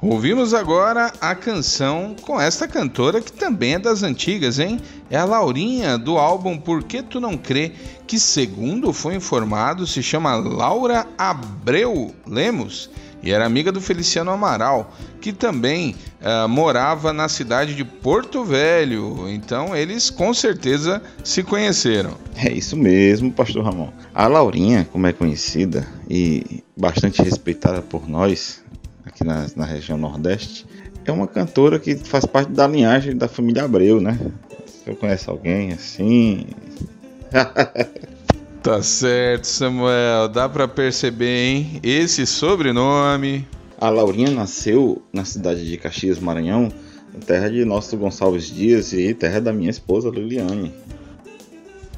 Ouvimos 0.00 0.54
agora 0.54 1.12
a 1.20 1.34
canção 1.34 2.14
com 2.22 2.40
esta 2.40 2.68
cantora 2.68 3.20
que 3.20 3.32
também 3.32 3.74
é 3.74 3.78
das 3.80 4.04
antigas, 4.04 4.60
hein? 4.60 4.78
É 5.10 5.16
a 5.16 5.24
Laurinha 5.24 5.98
do 5.98 6.16
álbum 6.16 6.56
Por 6.56 6.84
que 6.84 7.02
Tu 7.02 7.18
Não 7.18 7.36
Crê, 7.36 7.72
que 8.06 8.16
segundo 8.16 8.92
foi 8.92 9.16
informado 9.16 9.88
se 9.88 10.00
chama 10.00 10.36
Laura 10.36 11.04
Abreu 11.18 12.14
Lemos 12.24 12.88
e 13.22 13.32
era 13.32 13.44
amiga 13.44 13.72
do 13.72 13.80
Feliciano 13.80 14.30
Amaral, 14.30 14.92
que 15.20 15.32
também 15.32 15.96
uh, 16.20 16.48
morava 16.48 17.12
na 17.12 17.28
cidade 17.28 17.74
de 17.74 17.84
Porto 17.84 18.44
Velho. 18.44 19.28
Então 19.28 19.74
eles 19.74 20.10
com 20.10 20.32
certeza 20.32 21.02
se 21.24 21.42
conheceram. 21.42 22.12
É 22.36 22.52
isso 22.52 22.76
mesmo, 22.76 23.32
Pastor 23.32 23.64
Ramon. 23.64 23.90
A 24.14 24.28
Laurinha, 24.28 24.88
como 24.92 25.08
é 25.08 25.12
conhecida 25.12 25.86
e 26.08 26.62
bastante 26.76 27.20
respeitada 27.20 27.82
por 27.82 28.08
nós, 28.08 28.62
aqui 29.08 29.24
na, 29.24 29.46
na 29.56 29.64
região 29.64 29.98
Nordeste, 29.98 30.66
é 31.04 31.12
uma 31.12 31.26
cantora 31.26 31.78
que 31.78 31.96
faz 31.96 32.24
parte 32.24 32.52
da 32.52 32.66
linhagem 32.66 33.16
da 33.16 33.28
família 33.28 33.64
Abreu, 33.64 34.00
né? 34.00 34.18
Se 34.66 34.90
eu 34.90 34.96
conheço 34.96 35.30
alguém 35.30 35.72
assim. 35.72 36.46
tá 38.62 38.82
certo, 38.82 39.44
Samuel. 39.44 40.28
Dá 40.28 40.48
para 40.48 40.68
perceber, 40.68 41.46
hein? 41.46 41.80
Esse 41.82 42.26
sobrenome. 42.26 43.46
A 43.80 43.88
Laurinha 43.90 44.30
nasceu 44.30 45.02
na 45.12 45.24
cidade 45.24 45.64
de 45.64 45.76
Caxias, 45.76 46.18
Maranhão, 46.18 46.70
terra 47.26 47.48
de 47.48 47.64
nosso 47.64 47.96
Gonçalves 47.96 48.46
Dias 48.46 48.92
e 48.92 49.14
terra 49.14 49.40
da 49.40 49.52
minha 49.52 49.70
esposa 49.70 50.10
Liliane. 50.10 50.74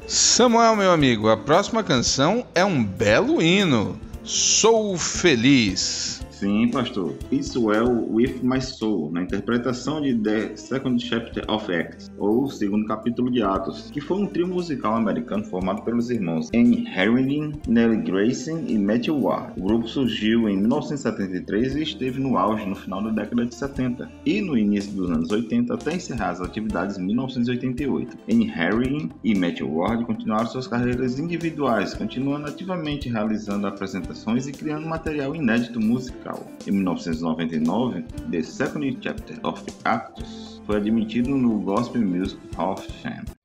Samuel, 0.07 0.75
meu 0.75 0.91
amigo, 0.91 1.29
a 1.29 1.37
próxima 1.37 1.83
canção 1.83 2.45
é 2.53 2.63
um 2.63 2.83
belo 2.83 3.41
hino. 3.41 3.99
Sou 4.23 4.97
feliz. 4.97 6.20
Sim, 6.41 6.69
pastor. 6.69 7.13
It's 7.31 7.55
Well 7.55 8.07
With 8.09 8.39
My 8.41 8.59
Soul, 8.59 9.11
na 9.11 9.21
interpretação 9.21 10.01
de 10.01 10.15
The 10.15 10.55
Second 10.55 10.99
Chapter 10.99 11.45
of 11.47 11.71
Acts, 11.71 12.11
ou 12.17 12.49
Segundo 12.49 12.87
Capítulo 12.87 13.29
de 13.29 13.43
Atos, 13.43 13.91
que 13.91 14.01
foi 14.01 14.17
um 14.17 14.25
trio 14.25 14.47
musical 14.47 14.95
americano 14.95 15.43
formado 15.43 15.83
pelos 15.83 16.09
irmãos 16.09 16.49
Anne 16.51 16.83
Harrington, 16.85 17.59
Nellie 17.67 18.01
Grayson 18.01 18.63
e 18.65 18.75
Matthew 18.75 19.21
Ward. 19.21 19.53
O 19.55 19.65
grupo 19.65 19.87
surgiu 19.87 20.49
em 20.49 20.57
1973 20.57 21.75
e 21.75 21.83
esteve 21.83 22.19
no 22.19 22.35
auge 22.35 22.65
no 22.65 22.75
final 22.75 23.03
da 23.03 23.11
década 23.11 23.45
de 23.45 23.53
70 23.53 24.11
e 24.25 24.41
no 24.41 24.57
início 24.57 24.93
dos 24.93 25.11
anos 25.11 25.29
80 25.29 25.71
até 25.75 25.93
encerrar 25.93 26.31
as 26.31 26.41
atividades 26.41 26.97
em 26.97 27.05
1988. 27.05 28.17
Anne 28.27 28.47
Harrington 28.47 29.09
e 29.23 29.35
Matthew 29.37 29.71
Ward 29.71 30.05
continuaram 30.05 30.47
suas 30.47 30.65
carreiras 30.65 31.19
individuais, 31.19 31.93
continuando 31.93 32.47
ativamente 32.47 33.09
realizando 33.09 33.67
apresentações 33.67 34.47
e 34.47 34.51
criando 34.51 34.87
material 34.87 35.35
inédito 35.35 35.79
musical 35.79 36.30
musical. 36.31 36.47
Em 36.67 36.71
1999, 36.71 38.05
The 38.29 38.43
Second 38.43 38.97
Chapter 39.01 39.39
of 39.43 39.63
Acts 39.83 40.61
foi 40.65 40.77
admitido 40.77 41.35
no 41.35 41.59
Gospel 41.59 42.01
Music 42.01 42.39
Hall 42.55 42.73
of 42.73 42.87
Fame. 43.01 43.40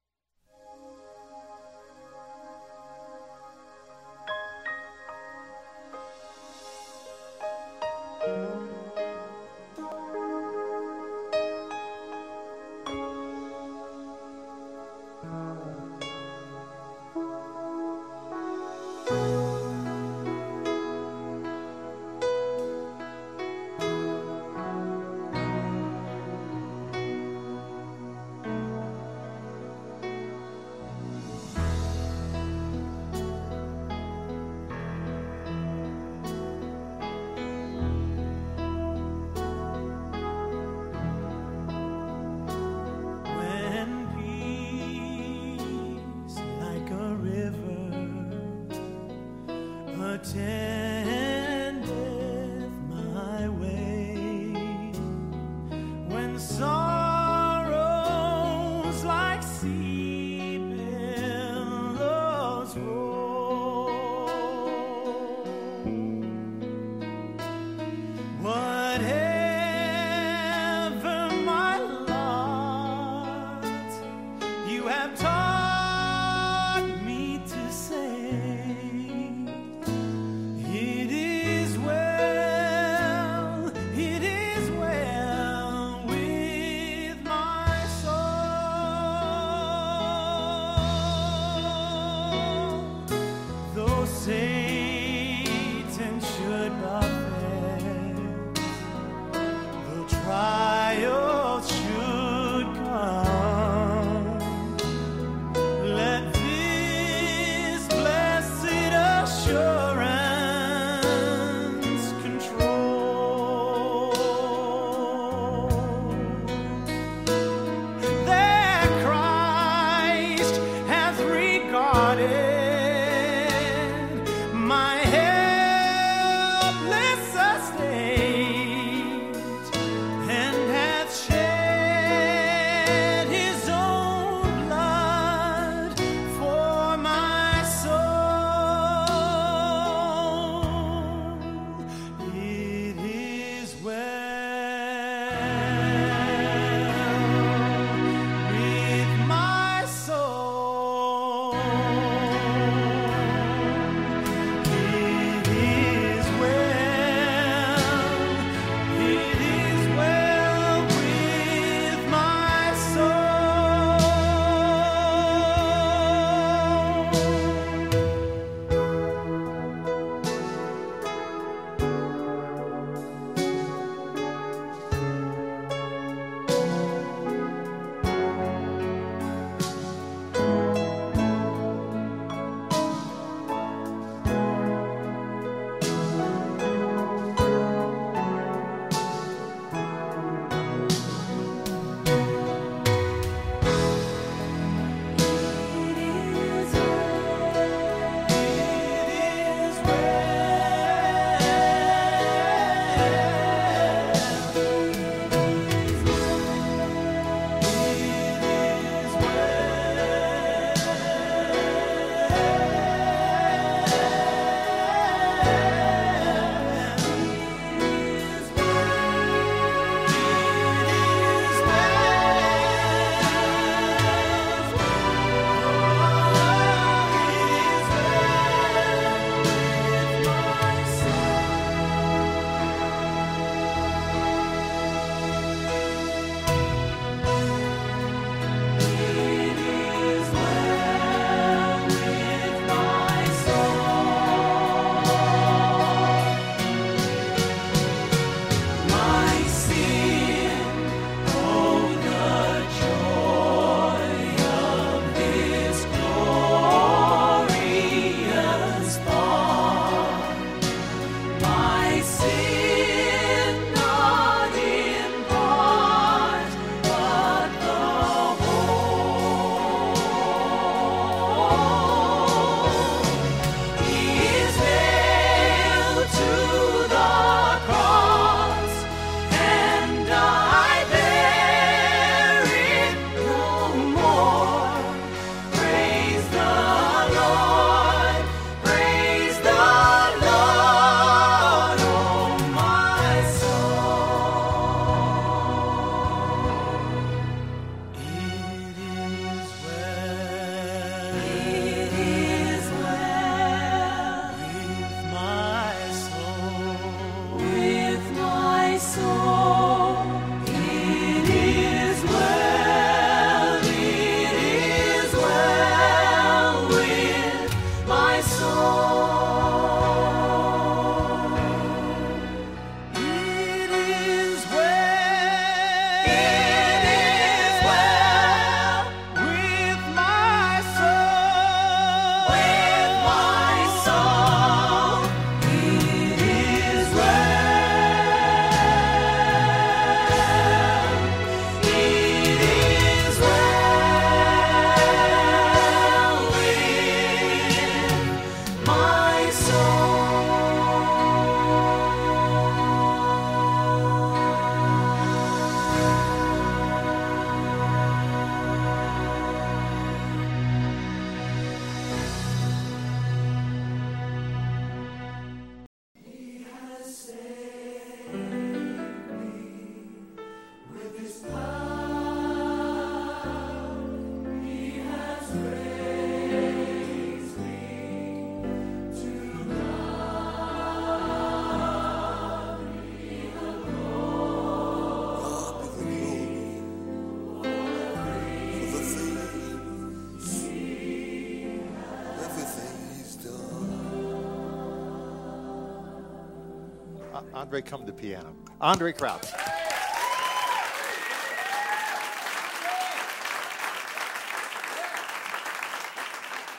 Andre, 397.37 397.61
come 397.61 397.85
to 397.85 397.92
piano. 397.92 398.35
Andre 398.62 398.92
Crouch. 398.94 399.27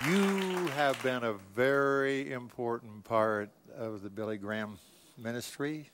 You 0.05 0.67
have 0.75 1.01
been 1.01 1.23
a 1.23 1.33
very 1.55 2.31
important 2.31 3.03
part 3.03 3.49
of 3.75 4.03
the 4.03 4.09
Billy 4.11 4.37
Graham 4.37 4.77
ministry. 5.17 5.89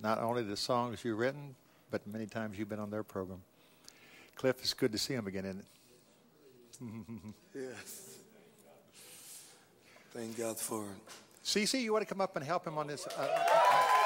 Not 0.00 0.20
only 0.20 0.44
the 0.44 0.56
songs 0.56 1.04
you've 1.04 1.18
written, 1.18 1.56
but 1.90 2.06
many 2.06 2.26
times 2.26 2.56
you've 2.56 2.68
been 2.68 2.78
on 2.78 2.90
their 2.90 3.02
program. 3.02 3.42
Cliff, 4.36 4.54
it's 4.60 4.72
good 4.72 4.92
to 4.92 4.98
see 4.98 5.14
him 5.14 5.26
again, 5.26 5.46
isn't 5.46 5.58
it? 5.58 5.66
Yes. 7.60 8.18
Thank 10.12 10.38
God 10.38 10.58
for 10.58 10.84
it. 10.84 11.12
Cece, 11.44 11.82
you 11.82 11.92
want 11.92 12.06
to 12.06 12.14
come 12.14 12.20
up 12.20 12.36
and 12.36 12.44
help 12.44 12.64
him 12.64 12.78
on 12.78 12.86
this? 12.86 13.04
Uh, 13.08 14.01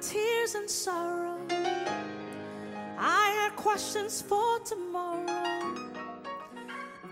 tears 0.00 0.54
and 0.54 0.68
sorrow. 0.68 1.38
I 2.98 3.30
had 3.40 3.54
questions 3.56 4.22
for 4.22 4.58
tomorrow. 4.60 5.74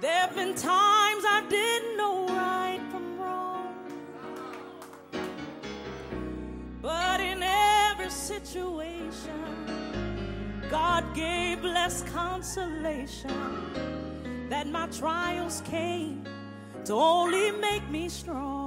There 0.00 0.12
have 0.12 0.34
been 0.34 0.54
times 0.54 1.24
I 1.26 1.44
didn't 1.50 1.96
know 1.98 2.26
right 2.28 2.80
from 2.90 3.20
wrong. 3.20 3.74
But 6.80 7.20
in 7.20 7.42
every 7.42 8.10
situation, 8.10 9.44
God 10.70 11.04
gave 11.14 11.60
blessed 11.60 12.06
consolation 12.06 14.48
that 14.48 14.66
my 14.66 14.86
trials 14.86 15.60
came 15.66 16.26
to 16.86 16.94
only 16.94 17.50
make 17.50 17.86
me 17.90 18.08
strong. 18.08 18.57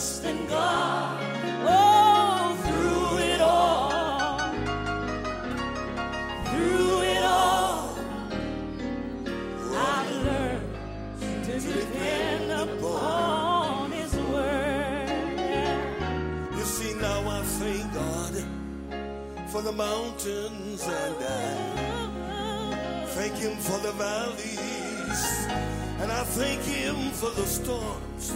Trust 0.00 0.24
in 0.24 0.46
God. 0.46 1.18
Oh, 1.68 2.56
through 2.64 3.18
it 3.18 3.40
all, 3.40 4.38
through 6.48 7.02
it 7.02 7.22
all, 7.22 7.98
I've 9.76 10.10
learned 10.24 11.44
to 11.44 11.60
depend 11.60 12.50
upon 12.50 13.92
His 13.92 14.14
word. 14.16 15.08
You 16.56 16.64
see, 16.64 16.94
now 16.94 17.28
I 17.28 17.42
thank 17.60 17.92
God 17.92 18.34
for 19.50 19.60
the 19.60 19.72
mountains 19.72 20.82
and 20.82 21.16
I 21.24 23.04
thank 23.16 23.34
Him 23.34 23.56
for 23.58 23.78
the 23.86 23.92
valleys 23.92 25.22
and 26.00 26.10
I 26.10 26.22
thank 26.24 26.62
Him 26.62 27.10
for 27.10 27.30
the 27.38 27.44
storms 27.44 28.34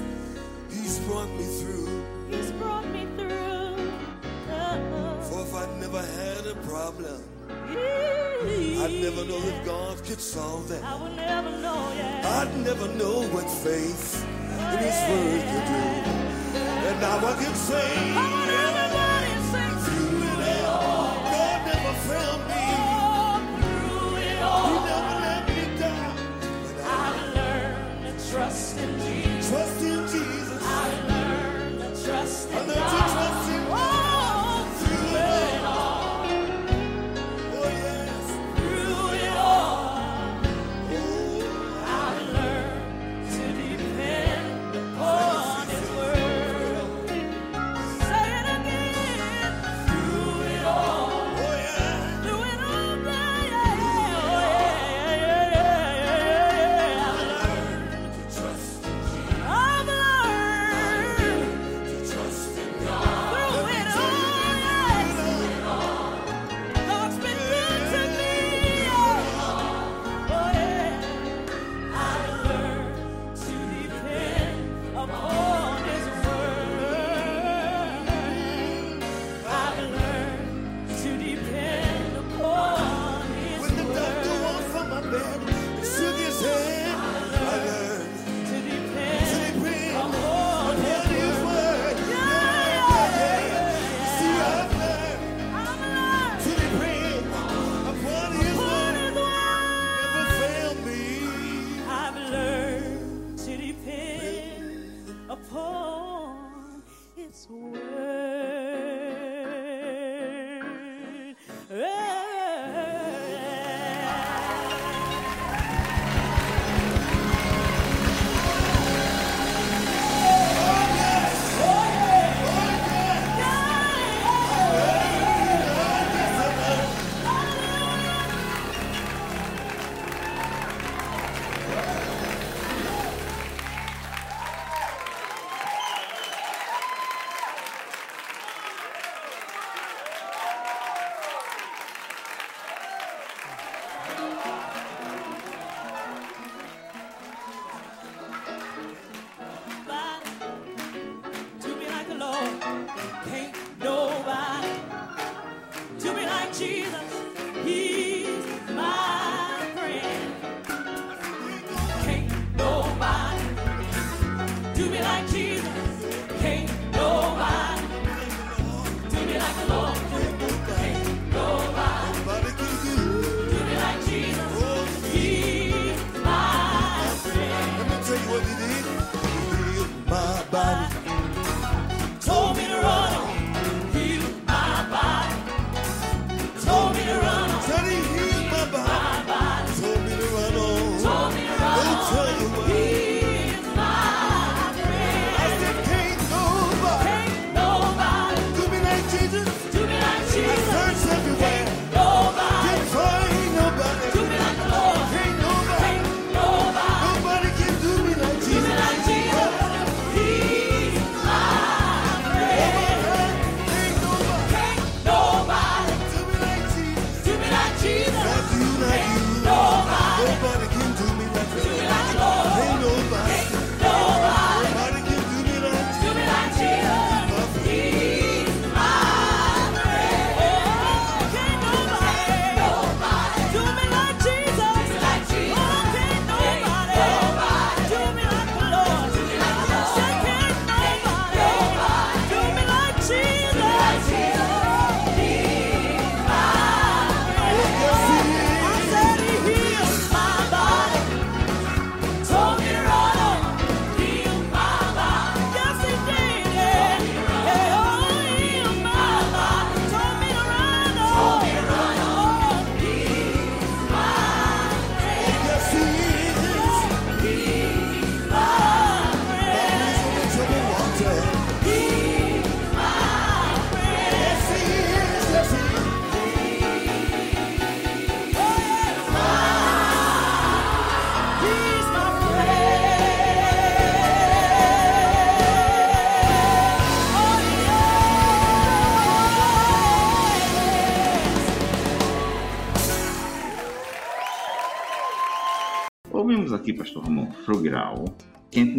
brought 1.14 1.30
me 1.38 1.44
through. 1.44 2.04
He's 2.28 2.50
brought 2.52 2.86
me 2.88 3.06
through. 3.16 3.76
For 5.26 5.42
if 5.46 5.54
I'd 5.54 5.80
never 5.80 6.02
had 6.02 6.44
a 6.54 6.56
problem, 6.66 7.22
I'd 7.70 8.84
I'd 8.84 9.00
never 9.00 9.24
know 9.24 9.38
that 9.38 9.64
God 9.64 10.02
could 10.04 10.20
solve 10.20 10.68
that. 10.70 10.82
I 10.82 11.00
would 11.00 11.14
never 11.14 11.50
know, 11.62 11.92
yeah. 11.96 12.40
I'd 12.40 12.56
never 12.68 12.88
know 13.00 13.22
what 13.34 13.48
faith 13.48 14.26
in 14.72 14.78
His 14.86 15.00
oh, 15.02 15.10
Word 15.10 15.42
could 15.50 15.66
do. 15.74 15.84
And 16.88 17.00
now 17.00 17.18
I 17.18 17.34
can 17.42 17.54
say, 17.54 18.43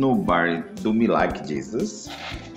Nobody 0.06 0.64
Do 0.82 0.94
Me 0.94 1.08
Like 1.08 1.48
Jesus, 1.48 2.12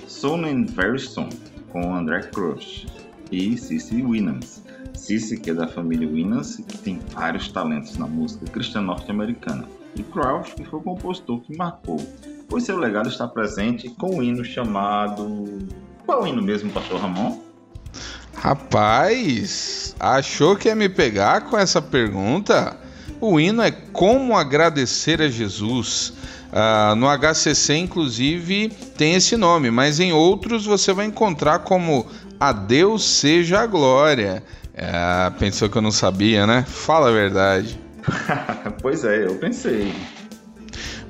Soon 0.07 0.45
and 0.45 0.67
Very 0.67 0.99
Soon, 0.99 1.31
com 1.73 1.95
André 1.95 2.21
Crush 2.25 2.87
e 3.33 3.57
Cici 3.57 4.03
Winans. 4.03 4.63
Cici, 4.93 5.41
que 5.41 5.49
é 5.49 5.55
da 5.55 5.67
família 5.67 6.07
Winans, 6.07 6.57
que 6.57 6.77
tem 6.77 7.01
vários 7.11 7.51
talentos 7.51 7.97
na 7.97 8.07
música 8.07 8.45
cristã 8.53 8.83
norte-americana, 8.83 9.67
e 9.97 10.03
Crouch, 10.03 10.55
que 10.57 10.65
foi 10.67 10.79
o 10.79 10.83
compositor 10.83 11.41
que 11.41 11.57
marcou, 11.57 11.97
pois 12.51 12.65
seu 12.65 12.77
legado 12.77 13.09
está 13.09 13.27
presente 13.27 13.89
com 13.89 14.19
o 14.19 14.23
hino 14.23 14.45
chamado... 14.45 15.67
Qual 16.05 16.27
hino 16.27 16.43
mesmo, 16.43 16.71
Pastor 16.71 17.01
Ramon? 17.01 17.41
Rapaz, 18.35 19.97
achou 19.99 20.55
que 20.55 20.69
ia 20.69 20.77
me 20.77 20.91
pegar 20.91 21.49
com 21.49 21.57
essa 21.57 21.81
pergunta? 21.81 22.77
O 23.21 23.39
hino 23.41 23.63
é 23.63 23.71
Como 23.71 24.37
Agradecer 24.37 25.21
a 25.21 25.29
Jesus. 25.29 26.13
Ah, 26.53 26.95
no 26.97 27.07
HCC, 27.07 27.77
inclusive, 27.77 28.71
tem 28.97 29.15
esse 29.15 29.37
nome, 29.37 29.71
mas 29.71 30.01
em 30.01 30.13
outros 30.13 30.65
você 30.65 30.93
vai 30.93 31.07
encontrar 31.07 31.61
como 31.61 32.07
A 32.41 32.53
Deus 32.53 33.05
Seja 33.05 33.61
a 33.61 33.67
Glória. 33.67 34.43
Ah, 34.77 35.33
pensou 35.39 35.69
que 35.69 35.77
eu 35.77 35.83
não 35.83 35.91
sabia, 35.91 36.47
né? 36.47 36.65
Fala 36.67 37.09
a 37.09 37.13
verdade. 37.13 37.79
pois 38.81 39.05
é, 39.05 39.27
eu 39.27 39.35
pensei. 39.35 39.93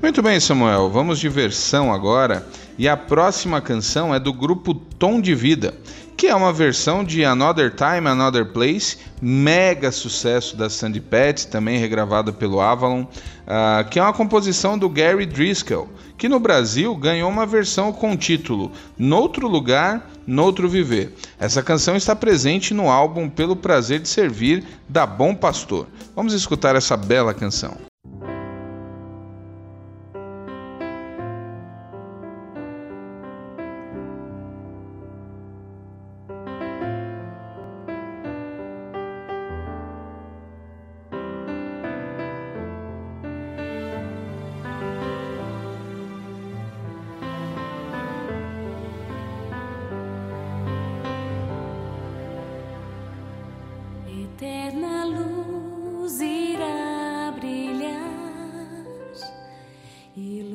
Muito 0.01 0.23
bem, 0.23 0.41
Samuel, 0.41 0.91
vamos 0.91 1.19
de 1.19 1.29
versão 1.29 1.93
agora. 1.93 2.47
E 2.79 2.89
a 2.89 2.97
próxima 2.97 3.61
canção 3.61 4.15
é 4.15 4.21
do 4.21 4.33
grupo 4.33 4.73
Tom 4.73 5.21
de 5.21 5.35
Vida, 5.35 5.75
que 6.19 6.27
é 6.27 6.35
uma 6.35 6.53
versão 6.53 7.05
de 7.05 7.25
Another 7.25 7.73
Time, 7.73 8.09
Another 8.09 8.45
Place, 8.47 8.99
mega 9.23 9.93
sucesso 9.93 10.57
da 10.57 10.69
Sandy 10.69 11.01
Patty, 11.01 11.47
também 11.47 11.79
regravada 11.79 12.33
pelo 12.33 12.61
Avalon, 12.61 13.07
ah, 13.47 13.87
que 13.89 14.01
é 14.01 14.03
uma 14.03 14.13
composição 14.13 14.77
do 14.77 14.89
Gary 14.89 15.25
Driscoll, 15.25 15.89
que 16.19 16.29
no 16.29 16.41
Brasil 16.41 16.93
ganhou 16.97 17.31
uma 17.31 17.47
versão 17.47 17.93
com 17.93 18.15
o 18.15 18.17
título 18.17 18.73
Noutro 18.99 19.47
Lugar, 19.47 20.11
Noutro 20.27 20.69
Viver. 20.69 21.15
Essa 21.39 21.63
canção 21.63 21.95
está 21.95 22.17
presente 22.17 22.75
no 22.75 22.91
álbum 22.91 23.29
Pelo 23.29 23.55
Prazer 23.55 24.01
de 24.01 24.09
Servir, 24.09 24.65
da 24.89 25.07
Bom 25.07 25.37
Pastor. 25.37 25.87
Vamos 26.17 26.33
escutar 26.33 26.75
essa 26.75 26.97
bela 26.97 27.33
canção. 27.33 27.88
Iluminando 60.19 60.48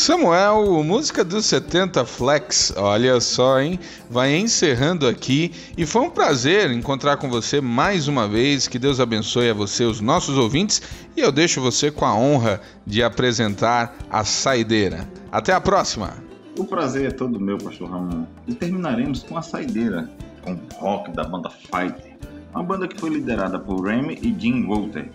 Samuel, 0.00 0.82
música 0.82 1.22
dos 1.22 1.44
70 1.44 2.06
Flex, 2.06 2.72
olha 2.74 3.20
só, 3.20 3.60
hein? 3.60 3.78
Vai 4.08 4.34
encerrando 4.34 5.06
aqui 5.06 5.52
e 5.76 5.84
foi 5.84 6.00
um 6.00 6.08
prazer 6.08 6.70
encontrar 6.70 7.18
com 7.18 7.28
você 7.28 7.60
mais 7.60 8.08
uma 8.08 8.26
vez. 8.26 8.66
Que 8.66 8.78
Deus 8.78 8.98
abençoe 8.98 9.50
a 9.50 9.54
você, 9.54 9.84
os 9.84 10.00
nossos 10.00 10.38
ouvintes, 10.38 10.80
e 11.14 11.20
eu 11.20 11.30
deixo 11.30 11.60
você 11.60 11.90
com 11.90 12.06
a 12.06 12.16
honra 12.16 12.62
de 12.86 13.02
apresentar 13.02 13.94
a 14.08 14.24
saideira. 14.24 15.06
Até 15.30 15.52
a 15.52 15.60
próxima! 15.60 16.14
O 16.58 16.64
prazer 16.64 17.08
é 17.08 17.10
todo 17.10 17.38
meu, 17.38 17.58
pastor 17.58 17.90
Ramon. 17.90 18.24
E 18.48 18.54
terminaremos 18.54 19.22
com 19.22 19.36
a 19.36 19.42
saideira, 19.42 20.10
com 20.40 20.58
rock 20.76 21.10
da 21.10 21.24
banda 21.24 21.50
Fighter, 21.50 22.16
uma 22.54 22.62
banda 22.62 22.88
que 22.88 22.98
foi 22.98 23.10
liderada 23.10 23.58
por 23.58 23.84
Remy 23.84 24.18
e 24.22 24.34
Jim 24.40 24.66
Walter. 24.66 25.10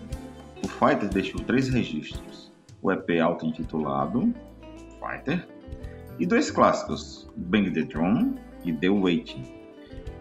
O 0.64 0.68
Fighter 0.68 1.08
deixou 1.08 1.40
três 1.40 1.68
registros: 1.68 2.52
o 2.80 2.92
EP 2.92 3.20
auto-intitulado 3.20 4.32
Fighter 5.06 5.46
e 6.18 6.26
dois 6.26 6.50
clássicos, 6.50 7.30
Bang 7.36 7.70
the 7.70 7.82
Drum 7.82 8.34
e 8.64 8.72
The 8.72 8.88
Waiting. 8.88 9.44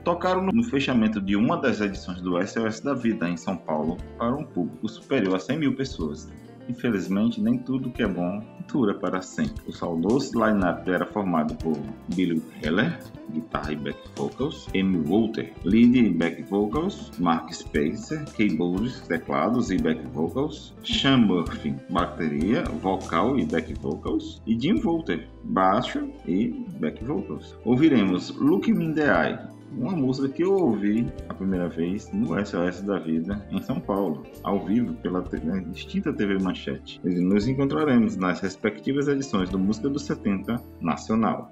Tocaram 0.04 0.44
no 0.44 0.64
fechamento 0.64 1.20
de 1.20 1.36
uma 1.36 1.58
das 1.58 1.82
edições 1.82 2.22
do 2.22 2.40
SOS 2.46 2.80
da 2.82 2.94
Vida 2.94 3.28
em 3.28 3.36
São 3.36 3.58
Paulo 3.58 3.98
para 4.18 4.36
um 4.36 4.44
público 4.44 4.88
superior 4.88 5.36
a 5.36 5.40
100 5.40 5.58
mil 5.58 5.76
pessoas. 5.76 6.32
Infelizmente, 6.68 7.42
nem 7.42 7.58
tudo 7.58 7.90
que 7.90 8.04
é 8.04 8.08
bom 8.08 8.44
dura 8.72 8.94
para 8.94 9.22
sempre. 9.22 9.64
O 9.68 9.72
saudoso 9.72 10.32
line-up 10.34 10.90
era 10.90 11.06
formado 11.06 11.56
por 11.56 11.78
Billy 12.14 12.42
Heller, 12.62 13.00
guitarra 13.32 13.72
e 13.72 13.76
back 13.76 14.00
vocals, 14.16 14.68
Amy 14.76 14.98
Walter, 14.98 15.54
lead 15.64 15.98
e 15.98 16.10
back 16.10 16.42
vocals, 16.44 17.12
Mark 17.20 17.54
Spacer, 17.54 18.26
keyboards, 18.36 19.02
teclados 19.08 19.72
e 19.72 19.78
back 19.78 20.06
vocals, 20.08 20.74
Sean 20.84 21.18
Murphy, 21.18 21.76
bateria, 21.90 22.64
vocal 22.82 23.38
e 23.40 23.46
back 23.46 23.74
vocals, 23.76 24.42
e 24.46 24.56
Jim 24.56 24.82
Walter, 24.82 25.28
baixo 25.44 26.10
e 26.28 26.48
back 26.80 27.04
vocals. 27.04 27.56
Ouviremos 27.64 28.36
Look 28.38 28.72
Me 28.72 28.86
in 28.86 28.94
the 28.94 29.06
Eye, 29.06 29.55
uma 29.78 29.96
música 29.96 30.30
que 30.30 30.44
eu 30.44 30.54
ouvi 30.54 31.08
a 31.30 31.34
primeira 31.34 31.68
vez 31.68 32.12
no 32.12 32.34
SOS 32.46 32.82
da 32.82 33.00
Vida 33.00 33.46
em 33.52 33.62
São 33.62 33.80
Paulo, 33.80 34.26
ao 34.44 34.66
vivo 34.66 34.94
pela 34.96 35.24
distinta 35.72 36.14
TV 36.14 36.38
Manchete. 36.40 37.00
Nos 37.04 37.48
encontraremos 37.48 38.16
nas 38.16 38.40
respectivas 38.40 39.08
edições 39.08 39.50
do 39.50 39.60
Música 39.60 39.90
dos 39.90 40.04
70 40.04 40.62
Nacional. 40.82 41.52